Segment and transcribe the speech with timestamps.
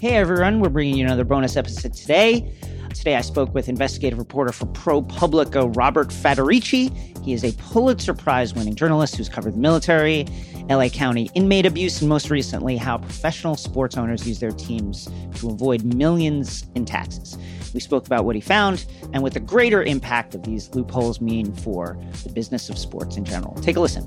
[0.00, 2.54] Hey everyone, we're bringing you another bonus episode today.
[2.94, 7.24] Today I spoke with investigative reporter for ProPublica Robert Faturechi.
[7.24, 10.24] He is a Pulitzer Prize winning journalist who's covered the military,
[10.70, 15.50] LA County inmate abuse, and most recently, how professional sports owners use their teams to
[15.50, 17.36] avoid millions in taxes.
[17.74, 21.52] We spoke about what he found and what the greater impact of these loopholes mean
[21.56, 23.54] for the business of sports in general.
[23.62, 24.06] Take a listen.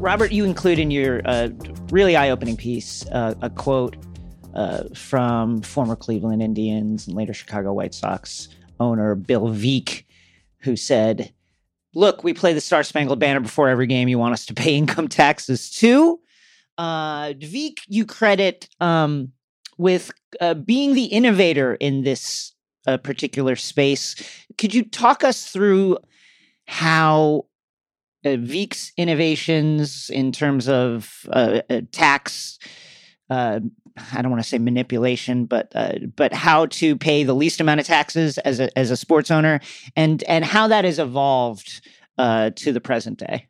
[0.00, 1.50] Robert, you include in your uh,
[1.90, 3.96] really eye opening piece uh, a quote
[4.54, 8.48] uh, from former Cleveland Indians and later Chicago White Sox
[8.80, 10.04] owner Bill Veeck,
[10.60, 11.34] who said,
[11.94, 14.08] Look, we play the Star Spangled Banner before every game.
[14.08, 16.18] You want us to pay income taxes too?
[16.78, 19.32] Uh, Veeck, you credit um,
[19.76, 22.54] with uh, being the innovator in this
[22.86, 24.16] uh, particular space.
[24.56, 25.98] Could you talk us through
[26.64, 27.44] how
[28.24, 32.58] uh, Veeck's innovations in terms of uh, uh, tax.
[33.28, 33.60] Uh,
[34.12, 37.80] I don't want to say manipulation, but uh, but how to pay the least amount
[37.80, 39.60] of taxes as a as a sports owner,
[39.96, 41.86] and and how that has evolved
[42.18, 43.46] uh, to the present day.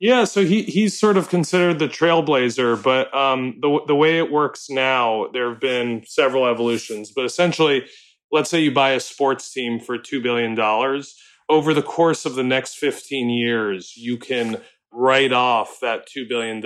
[0.00, 4.30] Yeah, so he he's sort of considered the trailblazer, but um, the the way it
[4.30, 7.10] works now, there have been several evolutions.
[7.10, 7.84] But essentially,
[8.30, 11.16] let's say you buy a sports team for two billion dollars
[11.48, 14.60] over the course of the next 15 years, you can
[14.92, 16.62] write off that $2 billion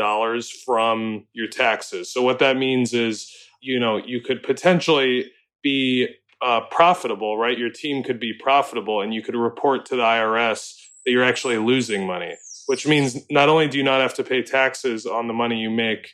[0.65, 2.12] from your taxes.
[2.12, 5.31] So, what that means is, you know, you could potentially
[5.62, 6.09] be
[6.41, 7.59] uh, profitable, right?
[7.59, 11.59] Your team could be profitable and you could report to the IRS that you're actually
[11.59, 15.32] losing money, which means not only do you not have to pay taxes on the
[15.32, 16.12] money you make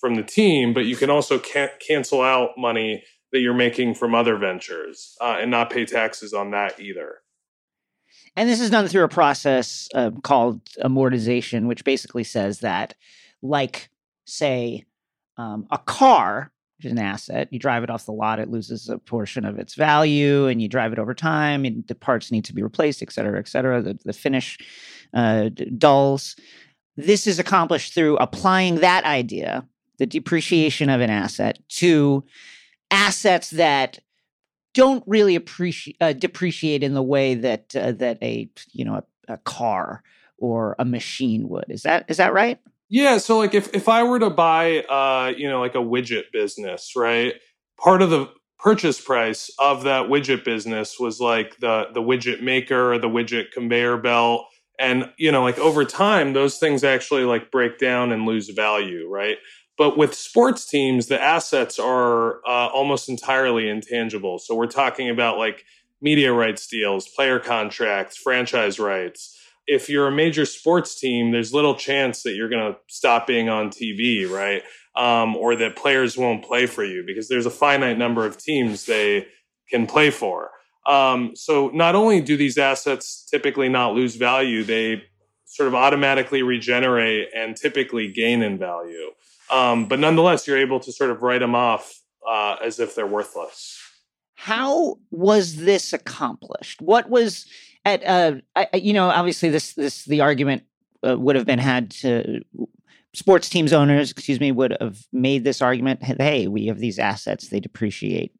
[0.00, 3.02] from the team, but you can also can- cancel out money
[3.32, 7.16] that you're making from other ventures uh, and not pay taxes on that either.
[8.36, 12.94] And this is done through a process uh, called amortization, which basically says that,
[13.42, 13.88] like,
[14.26, 14.84] say,
[15.38, 18.90] um, a car, which is an asset, you drive it off the lot, it loses
[18.90, 22.44] a portion of its value, and you drive it over time, and the parts need
[22.44, 23.80] to be replaced, et cetera, et cetera.
[23.80, 24.58] The, the finish
[25.14, 25.48] uh,
[25.78, 26.36] dulls.
[26.96, 29.66] This is accomplished through applying that idea,
[29.98, 32.24] the depreciation of an asset, to
[32.90, 33.98] assets that
[34.76, 39.32] don't really appreciate uh, depreciate in the way that uh, that a you know a,
[39.32, 40.02] a, car
[40.36, 41.64] or a machine would.
[41.70, 42.60] Is that is that right?
[42.90, 43.16] Yeah.
[43.16, 46.92] So like if if I were to buy uh you know like a widget business,
[46.94, 47.34] right?
[47.82, 52.92] Part of the purchase price of that widget business was like the the widget maker,
[52.92, 54.44] or the widget conveyor belt,
[54.78, 59.08] and you know like over time those things actually like break down and lose value,
[59.08, 59.38] right?
[59.78, 64.38] But with sports teams, the assets are uh, almost entirely intangible.
[64.38, 65.64] So we're talking about like
[66.00, 69.38] media rights deals, player contracts, franchise rights.
[69.66, 73.48] If you're a major sports team, there's little chance that you're going to stop being
[73.48, 74.62] on TV, right?
[74.94, 78.86] Um, or that players won't play for you because there's a finite number of teams
[78.86, 79.26] they
[79.68, 80.50] can play for.
[80.86, 85.02] Um, so not only do these assets typically not lose value, they
[85.44, 89.10] sort of automatically regenerate and typically gain in value.
[89.50, 93.06] Um, but nonetheless, you're able to sort of write them off uh, as if they're
[93.06, 93.80] worthless.
[94.34, 96.82] How was this accomplished?
[96.82, 97.46] What was
[97.86, 100.64] at uh, I, you know obviously this this the argument
[101.06, 102.42] uh, would have been had to
[103.14, 107.48] sports teams owners excuse me would have made this argument hey we have these assets
[107.48, 108.34] they depreciate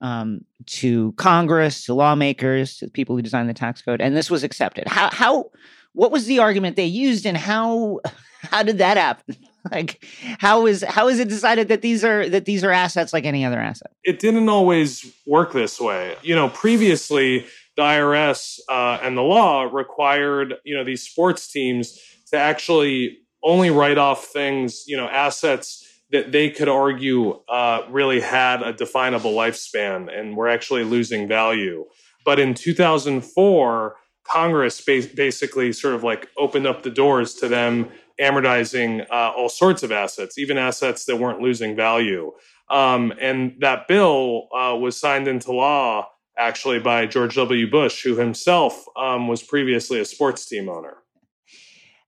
[0.00, 4.30] um, to Congress to lawmakers to the people who designed the tax code and this
[4.30, 5.50] was accepted how how
[5.94, 8.00] what was the argument they used and how
[8.42, 9.34] how did that happen
[9.70, 10.04] like
[10.38, 13.44] how is how is it decided that these are that these are assets like any
[13.44, 13.92] other asset?
[14.04, 16.16] It didn't always work this way.
[16.22, 17.46] You know previously
[17.76, 21.98] the irs uh, and the law required you know these sports teams
[22.30, 25.80] to actually only write off things you know assets
[26.10, 31.84] that they could argue uh, really had a definable lifespan and were actually losing value.
[32.24, 33.96] But in 2004
[34.26, 37.90] congress basically sort of like opened up the doors to them
[38.20, 42.32] amortizing uh, all sorts of assets, even assets that weren't losing value.
[42.70, 46.08] Um, and that bill uh, was signed into law
[46.38, 47.70] actually by George W.
[47.70, 50.96] Bush, who himself um, was previously a sports team owner.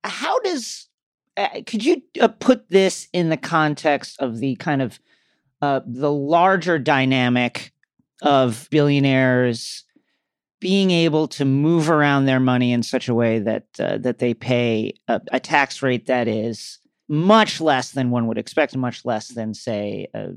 [0.03, 0.89] How does
[1.37, 4.99] uh, could you uh, put this in the context of the kind of
[5.61, 7.73] uh, the larger dynamic
[8.23, 9.85] of billionaires
[10.67, 14.35] being able to move around their money in such a way that uh, that they
[14.35, 19.29] pay a, a, tax rate that is much less than one would expect, much less
[19.29, 20.31] than say uh,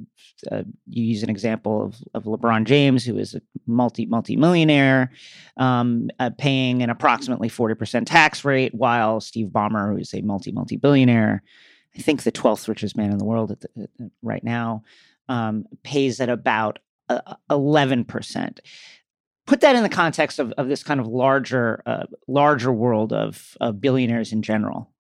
[0.52, 5.12] uh, you use an example of, of LeBron James, who is a multi multi millionaire,
[5.58, 10.22] um, uh, paying an approximately forty percent tax rate, while Steve Ballmer, who is a
[10.22, 11.42] multi multi billionaire,
[11.98, 13.90] I think the twelfth richest man in the world at the,
[14.22, 14.84] right now,
[15.28, 16.78] um, pays at about
[17.10, 18.60] uh, eleven percent
[19.50, 23.58] put that in the context of, of this kind of larger uh, larger world of,
[23.60, 24.92] of billionaires in general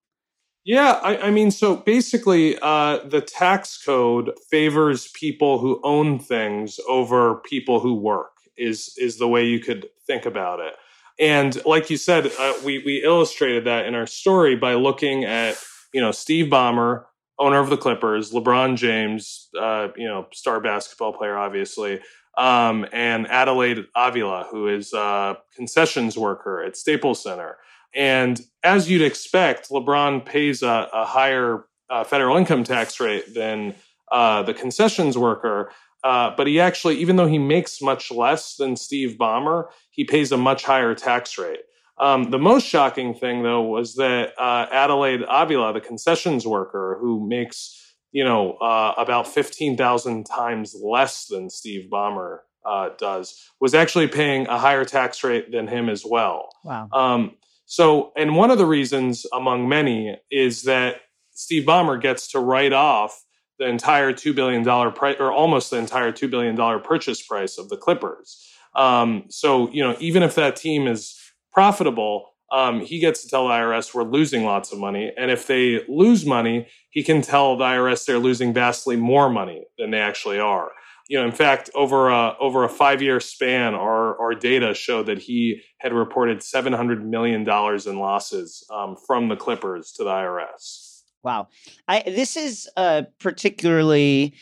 [0.65, 6.79] yeah, I, I, mean, so basically, uh, the tax code favors people who own things
[6.87, 8.33] over people who work.
[8.55, 10.75] Is is the way you could think about it.
[11.17, 15.57] And like you said, uh, we we illustrated that in our story by looking at
[15.93, 17.05] you know Steve Ballmer,
[17.39, 22.01] owner of the Clippers, LeBron James, uh, you know star basketball player, obviously,
[22.37, 27.57] um, and Adelaide Avila, who is a concessions worker at Staples Center.
[27.93, 33.75] And as you'd expect, LeBron pays a, a higher uh, federal income tax rate than
[34.11, 35.71] uh, the concessions worker.
[36.03, 40.31] Uh, but he actually, even though he makes much less than Steve Ballmer, he pays
[40.31, 41.59] a much higher tax rate.
[41.97, 47.27] Um, the most shocking thing, though, was that uh, Adelaide Avila, the concessions worker, who
[47.27, 53.73] makes you know uh, about fifteen thousand times less than Steve Ballmer uh, does, was
[53.73, 56.49] actually paying a higher tax rate than him as well.
[56.63, 56.89] Wow.
[56.91, 57.35] Um,
[57.65, 61.01] so, and one of the reasons among many is that
[61.31, 63.23] Steve Ballmer gets to write off
[63.59, 64.63] the entire $2 billion
[64.93, 68.45] price or almost the entire $2 billion purchase price of the Clippers.
[68.75, 71.19] Um, so, you know, even if that team is
[71.51, 75.11] profitable, um, he gets to tell the IRS we're losing lots of money.
[75.17, 79.65] And if they lose money, he can tell the IRS they're losing vastly more money
[79.77, 80.71] than they actually are
[81.09, 85.07] you know, in fact, over a over a five year span, our our data showed
[85.07, 90.03] that he had reported seven hundred million dollars in losses um, from the Clippers to
[90.03, 91.01] the IRS.
[91.23, 91.47] Wow,
[91.87, 94.35] I this is uh, particularly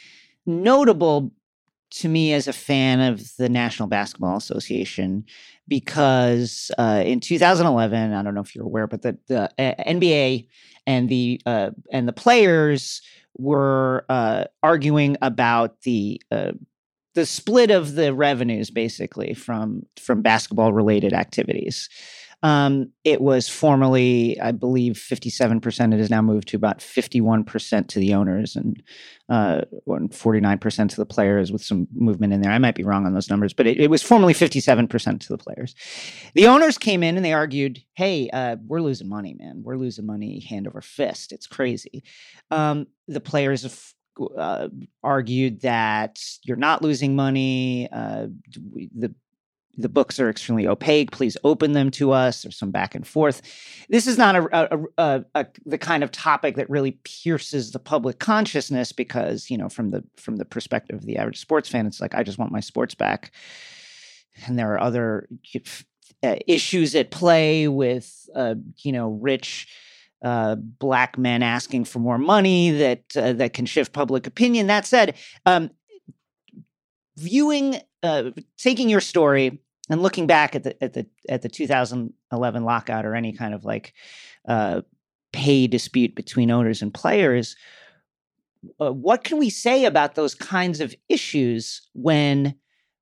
[0.46, 1.32] notable
[1.90, 5.26] to me as a fan of the National Basketball Association
[5.68, 10.48] because uh, in 2011, I don't know if you're aware, but the, the uh, NBA
[10.86, 13.02] and the uh, and the players
[13.38, 16.52] were uh, arguing about the uh,
[17.16, 21.90] the split of the revenues, basically from from basketball related activities.
[22.44, 25.94] Um, it was formerly, I believe, 57%.
[25.94, 28.82] It has now moved to about 51% to the owners and
[29.30, 32.52] uh, 49% to the players with some movement in there.
[32.52, 35.38] I might be wrong on those numbers, but it, it was formerly 57% to the
[35.38, 35.74] players.
[36.36, 39.64] The owners came in and they argued, hey, uh, we're losing money, man.
[39.64, 41.32] We're losing money hand over fist.
[41.32, 42.04] It's crazy.
[42.52, 43.94] Um, the players have
[44.38, 44.68] uh,
[45.04, 47.90] argued that you're not losing money.
[47.92, 48.28] Uh,
[48.96, 49.14] the
[49.78, 51.12] the books are extremely opaque.
[51.12, 52.42] Please open them to us.
[52.42, 53.42] There's some back and forth.
[53.90, 57.80] This is not a, a, a, a, the kind of topic that really pierces the
[57.80, 61.86] public consciousness because you know from the from the perspective of the average sports fan,
[61.86, 63.32] it's like I just want my sports back,
[64.46, 65.30] and there are other
[66.24, 69.68] uh, issues at play with uh, you know rich.
[70.24, 74.66] Uh, black men asking for more money that uh, that can shift public opinion.
[74.66, 75.14] That said,
[75.46, 75.70] um,
[77.18, 82.64] viewing, uh, taking your story and looking back at the at the at the 2011
[82.64, 83.94] lockout or any kind of like
[84.48, 84.82] uh,
[85.32, 87.56] pay dispute between owners and players,
[88.80, 92.56] uh, what can we say about those kinds of issues when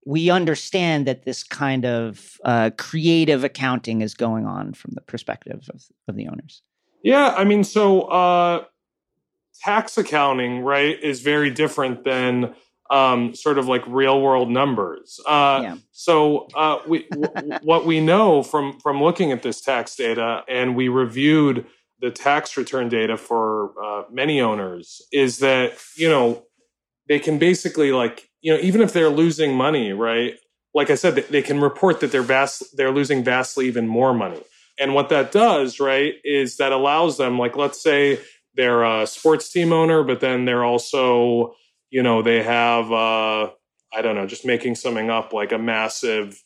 [0.06, 5.68] we understand that this kind of uh, creative accounting is going on from the perspective
[5.74, 6.62] of, of the owners?
[7.02, 8.66] Yeah, I mean, so uh,
[9.62, 12.56] tax accounting, right, is very different than
[12.90, 15.20] um, sort of like real world numbers.
[15.28, 15.78] Uh, yeah.
[15.92, 20.76] So uh, we, w- what we know from from looking at this tax data, and
[20.76, 21.66] we reviewed
[22.00, 26.44] the tax return data for uh, many owners, is that you know
[27.08, 30.36] they can basically like you know even if they're losing money, right?
[30.74, 34.42] Like I said, they can report that they're vast they're losing vastly even more money.
[34.78, 38.20] And what that does, right, is that allows them, like let's say
[38.56, 41.56] they're a sports team owner, but then they're also
[41.90, 43.50] you know, they have, uh,
[43.94, 46.42] I don't know, just making something up like a massive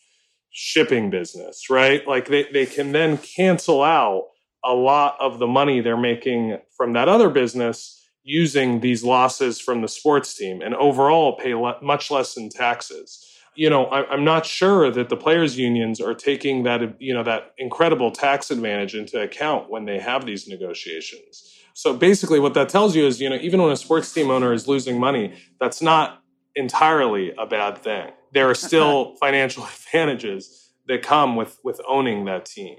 [0.51, 2.08] shipping business, right?
[2.08, 4.25] Like they, they can then cancel out
[4.63, 9.81] a lot of the money they're making from that other business using these losses from
[9.81, 14.24] the sports team and overall pay le- much less in taxes you know I, am
[14.24, 18.96] not sure that the players unions are taking that you know that incredible tax advantage
[18.96, 23.29] into account when they have these negotiations so basically what that tells you is you
[23.29, 26.19] know even when a sports team owner is losing money that's not
[26.55, 28.12] entirely a bad thing.
[28.33, 32.77] There are still financial advantages that come with with owning that team.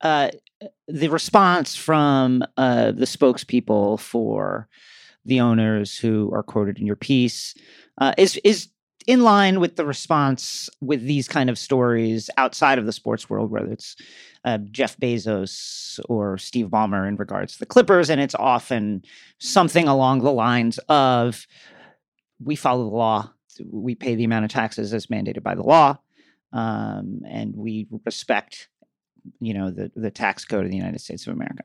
[0.00, 0.30] Uh,
[0.88, 4.68] the response from uh, the spokespeople for
[5.24, 7.54] the owners who are quoted in your piece
[7.98, 8.68] uh, is is
[9.06, 13.50] in line with the response with these kind of stories outside of the sports world,
[13.50, 13.96] whether it's
[14.44, 19.02] uh, Jeff Bezos or Steve Ballmer in regards to the Clippers, and it's often
[19.38, 21.46] something along the lines of
[22.42, 23.30] we follow the law,
[23.70, 25.98] we pay the amount of taxes as mandated by the law,
[26.52, 28.68] um, and we respect,
[29.40, 31.64] you know, the the tax code of the United States of America.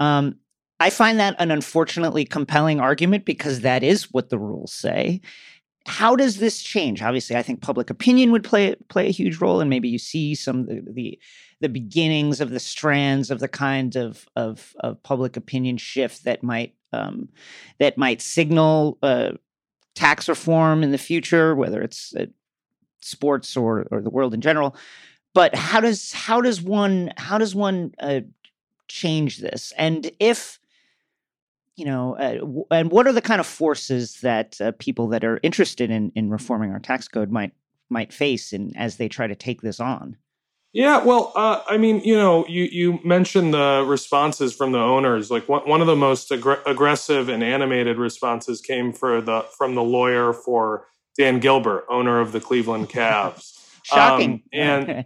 [0.00, 0.36] Um,
[0.78, 5.22] I find that an unfortunately compelling argument because that is what the rules say
[5.86, 7.00] how does this change?
[7.00, 10.34] Obviously, I think public opinion would play play a huge role, and maybe you see
[10.34, 11.18] some the, the
[11.60, 16.42] the, beginnings of the strands of the kind of of, of public opinion shift that
[16.42, 17.28] might um,
[17.78, 19.32] that might signal uh,
[19.94, 22.26] tax reform in the future, whether it's uh,
[23.00, 24.74] sports or or the world in general.
[25.34, 28.20] But how does how does one how does one uh,
[28.88, 29.72] change this?
[29.78, 30.58] And if
[31.76, 35.24] you know, uh, w- and what are the kind of forces that uh, people that
[35.24, 37.52] are interested in in reforming our tax code might
[37.90, 40.16] might face in as they try to take this on?
[40.72, 45.30] Yeah, well, uh, I mean, you know, you you mentioned the responses from the owners.
[45.30, 49.82] Like one, one of the most aggressive and animated responses came for the from the
[49.82, 53.54] lawyer for Dan Gilbert, owner of the Cleveland Cavs.
[53.84, 54.32] Shocking.
[54.32, 55.04] Um, and,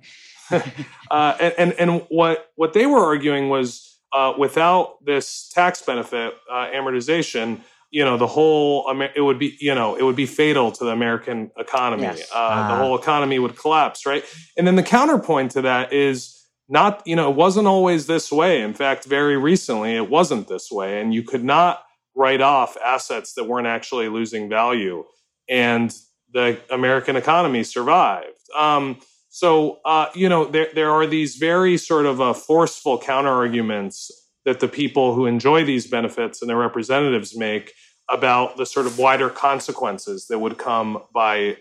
[1.10, 6.34] uh, and and and what what they were arguing was uh, without this tax benefit
[6.50, 10.70] uh, amortization, you know, the whole it would be you know it would be fatal
[10.72, 12.04] to the American economy.
[12.04, 12.30] Yes.
[12.32, 14.24] Uh, uh the whole economy would collapse, right?
[14.56, 16.36] And then the counterpoint to that is
[16.68, 18.62] not you know it wasn't always this way.
[18.62, 21.82] In fact, very recently it wasn't this way, and you could not
[22.14, 25.04] write off assets that weren't actually losing value,
[25.48, 25.92] and
[26.32, 28.38] the American economy survived.
[28.56, 29.00] Um,
[29.30, 34.10] so, uh, you know, there, there are these very sort of uh, forceful counter arguments
[34.44, 37.72] that the people who enjoy these benefits and their representatives make
[38.08, 41.56] about the sort of wider consequences that would come by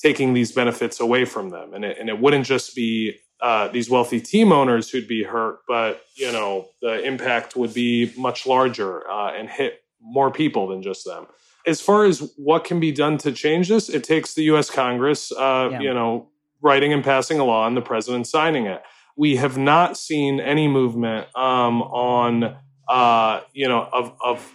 [0.00, 1.74] taking these benefits away from them.
[1.74, 5.60] And it, and it wouldn't just be uh, these wealthy team owners who'd be hurt,
[5.66, 10.82] but, you know, the impact would be much larger uh, and hit more people than
[10.82, 11.26] just them.
[11.66, 14.70] As far as what can be done to change this, it takes the U.S.
[14.70, 15.80] Congress, uh, yeah.
[15.80, 16.28] you know,
[16.60, 18.82] writing and passing a law and the president signing it.
[19.16, 22.56] We have not seen any movement um, on,
[22.88, 24.52] uh, you know, of, of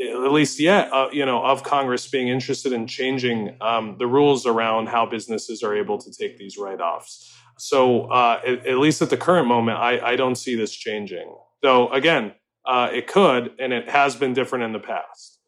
[0.00, 4.46] at least yet, uh, you know, of Congress being interested in changing um, the rules
[4.46, 7.32] around how businesses are able to take these write-offs.
[7.56, 11.32] So, uh, at, at, least at the current moment, I, I don't see this changing.
[11.62, 12.32] Though, again,
[12.66, 15.38] uh, it could, and it has been different in the past.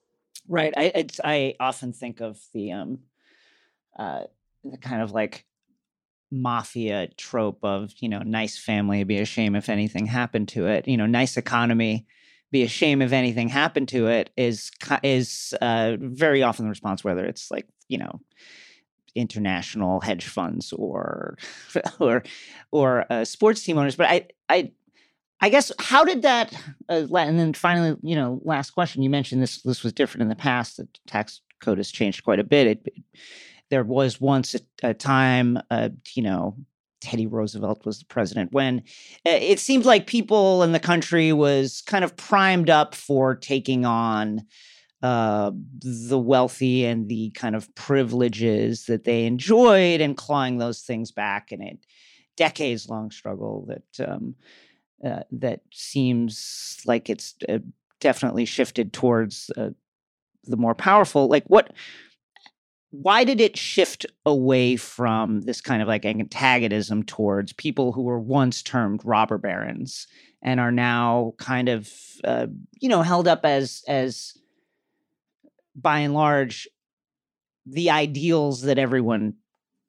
[0.48, 0.72] Right.
[0.76, 2.98] I I often think of the um,
[3.98, 4.24] uh,
[4.62, 5.44] the kind of like
[6.30, 10.86] mafia trope of you know nice family be a shame if anything happened to it.
[10.88, 12.06] You know nice economy
[12.52, 14.70] be a shame if anything happened to it is
[15.02, 18.20] is uh, very often the response whether it's like you know
[19.14, 21.36] international hedge funds or
[22.00, 22.22] or
[22.70, 23.96] or uh, sports team owners.
[23.96, 24.72] But i i
[25.40, 26.52] i guess how did that
[26.88, 29.02] uh, and then finally you know last question.
[29.02, 32.38] You mentioned this this was different in the past the tax code has changed quite
[32.38, 32.66] a bit.
[32.66, 33.02] It, it
[33.70, 36.56] there was once a, a time, uh, you know,
[37.00, 38.78] Teddy Roosevelt was the president when
[39.26, 43.84] uh, it seemed like people in the country was kind of primed up for taking
[43.84, 44.42] on
[45.02, 51.12] uh, the wealthy and the kind of privileges that they enjoyed and clawing those things
[51.12, 51.78] back in a
[52.36, 54.34] decades long struggle that um,
[55.04, 57.58] uh, that seems like it's uh,
[58.00, 59.70] definitely shifted towards uh,
[60.44, 61.28] the more powerful.
[61.28, 61.72] Like what
[63.02, 68.18] why did it shift away from this kind of like antagonism towards people who were
[68.18, 70.06] once termed robber barons
[70.42, 71.90] and are now kind of
[72.24, 72.46] uh,
[72.80, 74.36] you know held up as as
[75.74, 76.68] by and large
[77.66, 79.34] the ideals that everyone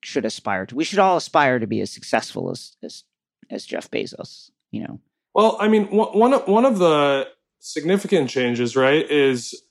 [0.03, 0.75] should aspire to?
[0.75, 3.03] We should all aspire to be as successful as as,
[3.49, 4.99] as jeff bezos you know?
[5.33, 7.27] Well i mean one one of the
[7.59, 9.61] significant changes right is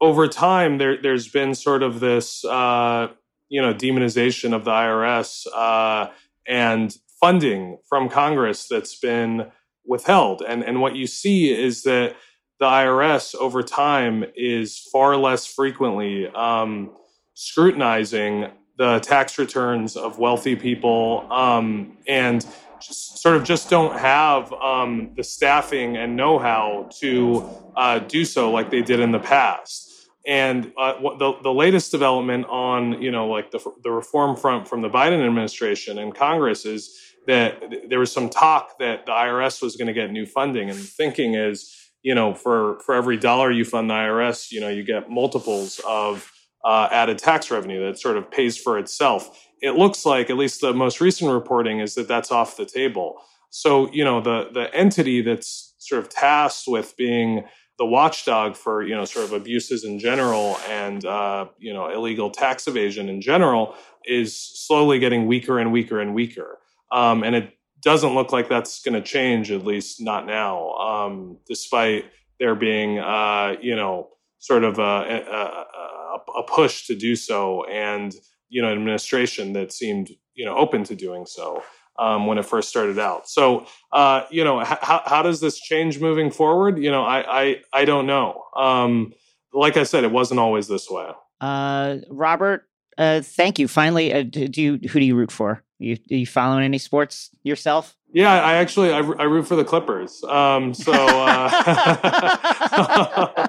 [0.00, 3.08] over time, there there's been sort of this uh,
[3.48, 6.10] you know demonization of the IRS uh,
[6.46, 9.50] and funding from Congress that's been
[9.84, 12.16] withheld, and and what you see is that
[12.58, 16.92] the IRS over time is far less frequently um,
[17.34, 22.46] scrutinizing the tax returns of wealthy people um, and
[22.80, 28.50] just sort of just don't have um, the staffing and know-how to uh, do so
[28.50, 29.89] like they did in the past.
[30.26, 34.82] And uh, the the latest development on you know like the the reform front from
[34.82, 39.76] the Biden administration and Congress is that there was some talk that the IRS was
[39.76, 43.50] going to get new funding, and the thinking is you know for for every dollar
[43.50, 46.30] you fund the IRS, you know you get multiples of
[46.64, 49.48] uh, added tax revenue that sort of pays for itself.
[49.62, 53.16] It looks like, at least the most recent reporting, is that that's off the table.
[53.50, 57.44] So you know the the entity that's sort of tasked with being
[57.80, 62.30] the watchdog for you know sort of abuses in general and uh, you know illegal
[62.30, 66.58] tax evasion in general is slowly getting weaker and weaker and weaker,
[66.92, 71.38] um, and it doesn't look like that's going to change at least not now, um,
[71.48, 72.04] despite
[72.38, 74.08] there being uh, you know
[74.40, 78.14] sort of a, a, a, push to do so and
[78.50, 81.62] you know administration that seemed you know open to doing so
[81.98, 83.28] um, when it first started out.
[83.28, 86.78] So, uh, you know, h- how does this change moving forward?
[86.78, 88.44] You know, I I, I don't know.
[88.56, 89.12] Um,
[89.52, 91.10] like I said, it wasn't always this way.
[91.40, 92.68] Uh, Robert,
[92.98, 93.66] uh, thank you.
[93.68, 95.62] Finally, uh, do you who do you root for?
[95.78, 97.96] You are you following any sports yourself?
[98.12, 100.22] Yeah, I actually I, I root for the Clippers.
[100.24, 101.48] Um, so uh,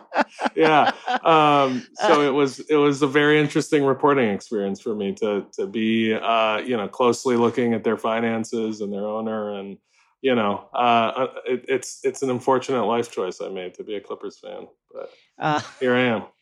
[0.55, 0.91] yeah,
[1.23, 5.67] um, so it was it was a very interesting reporting experience for me to to
[5.67, 9.77] be uh, you know closely looking at their finances and their owner and
[10.21, 10.77] you know uh,
[11.15, 14.67] uh it, it's it's an unfortunate life choice I made to be a Clippers fan,
[14.93, 15.09] but
[15.39, 16.23] uh, here I am.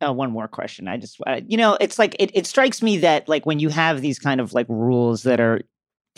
[0.00, 0.88] Uh, one more question.
[0.88, 3.68] I just, uh, you know, it's like it, it strikes me that like when you
[3.68, 5.60] have these kind of like rules that are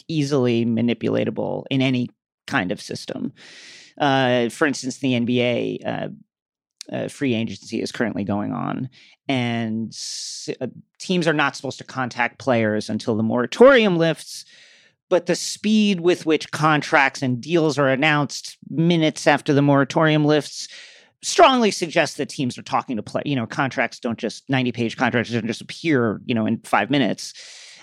[0.08, 2.10] easily manipulatable in any
[2.46, 3.32] kind of system.
[3.98, 6.14] Uh, for instance, the NBA
[6.90, 8.88] uh, free agency is currently going on,
[9.28, 9.96] and
[10.60, 10.66] uh,
[10.98, 14.44] teams are not supposed to contact players until the moratorium lifts.
[15.08, 20.68] But the speed with which contracts and deals are announced minutes after the moratorium lifts
[21.22, 23.22] strongly suggests that teams are talking to play.
[23.24, 26.20] You know, contracts don't just ninety page contracts don't just appear.
[26.26, 27.34] You know, in five minutes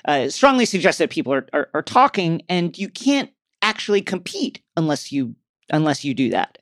[0.05, 3.29] uh, strongly suggests that people are, are, are talking, and you can't
[3.62, 5.36] actually compete unless you
[5.69, 6.60] unless you do that.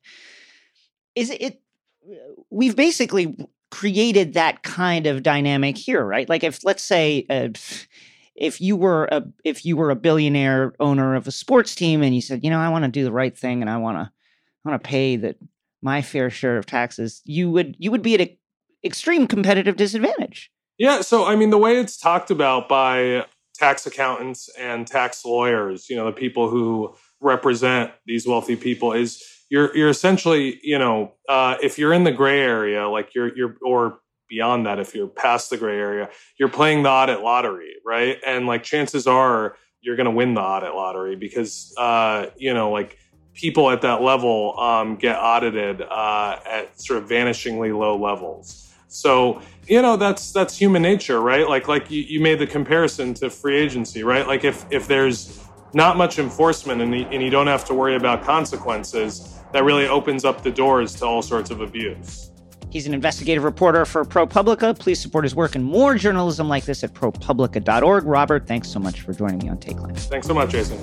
[1.15, 1.61] Is it?
[2.49, 3.37] We've basically
[3.71, 6.27] created that kind of dynamic here, right?
[6.27, 7.25] Like if let's say.
[7.29, 7.49] Uh,
[8.35, 12.13] if you were a if you were a billionaire owner of a sports team and
[12.13, 14.11] you said, you know, I want to do the right thing and I want to
[14.65, 15.37] I want to pay that
[15.81, 18.37] my fair share of taxes, you would you would be at an
[18.83, 20.51] extreme competitive disadvantage.
[20.77, 25.89] Yeah, so I mean, the way it's talked about by tax accountants and tax lawyers,
[25.89, 29.23] you know, the people who represent these wealthy people, is
[29.55, 33.55] you're you're essentially, you know, uh, if you're in the gray area, like you're you're
[33.61, 38.17] or beyond that, if you're past the gray area, you're playing the audit lottery, right?
[38.27, 42.69] And like chances are you're going to win the audit lottery because, uh, you know,
[42.69, 42.97] like
[43.33, 48.73] people at that level um, get audited uh, at sort of vanishingly low levels.
[48.89, 51.47] So you know that's that's human nature, right?
[51.47, 54.27] Like like you, you made the comparison to free agency, right?
[54.27, 55.39] Like if if there's
[55.73, 60.25] not much enforcement and, and you don't have to worry about consequences, that really opens
[60.25, 62.29] up the doors to all sorts of abuse.
[62.69, 64.77] He's an investigative reporter for ProPublica.
[64.77, 68.03] Please support his work and more journalism like this at ProPublica.org.
[68.03, 69.97] Robert, thanks so much for joining me on Takeline.
[69.97, 70.77] Thanks so much, Jason.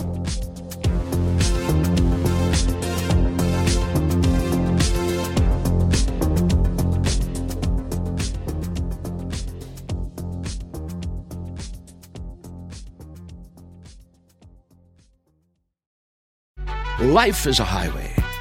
[17.02, 18.14] Life is a highway,